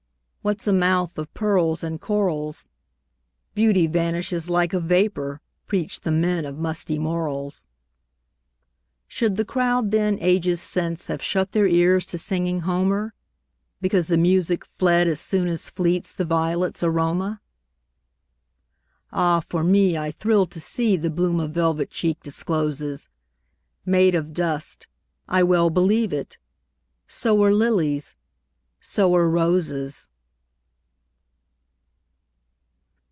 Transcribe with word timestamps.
What 0.43 0.59
's 0.59 0.67
a 0.67 0.73
mouth 0.73 1.19
of 1.19 1.31
pearls 1.35 1.83
and 1.83 2.01
corals? 2.01 2.67
Beauty 3.53 3.85
vanishes 3.85 4.49
like 4.49 4.73
a 4.73 4.79
vapor, 4.79 5.39
Preach 5.67 5.99
the 5.99 6.09
men 6.11 6.45
of 6.45 6.57
musty 6.57 6.97
morals! 6.97 7.67
Should 9.07 9.35
the 9.35 9.45
crowd 9.45 9.91
then, 9.91 10.17
ages 10.19 10.59
since, 10.59 11.05
Have 11.05 11.21
shut 11.21 11.51
their 11.51 11.67
ears 11.67 12.07
to 12.07 12.17
singing 12.17 12.61
Homer, 12.61 13.13
Because 13.81 14.07
the 14.07 14.17
music 14.17 14.65
fled 14.65 15.07
as 15.07 15.19
soonAs 15.19 15.69
fleets 15.69 16.15
the 16.15 16.25
violets' 16.25 16.81
aroma? 16.81 17.39
Ah, 19.11 19.41
for 19.41 19.63
me, 19.63 19.95
I 19.95 20.09
thrill 20.09 20.47
to 20.47 20.59
seeThe 20.59 21.13
bloom 21.13 21.39
a 21.39 21.47
velvet 21.47 21.91
cheek 21.91 22.19
discloses, 22.19 23.09
Made 23.85 24.15
of 24.15 24.33
dust—I 24.33 25.43
well 25.43 25.69
believe 25.69 26.11
it! 26.11 26.39
So 27.07 27.43
are 27.43 27.53
lilies, 27.53 28.15
so 28.79 29.13
are 29.15 29.29
roses! 29.29 30.07